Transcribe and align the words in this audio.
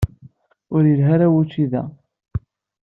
Ur 0.75 0.83
yelha 0.89 1.11
ara 1.15 1.27
wučči 1.33 1.65
da. 1.71 1.83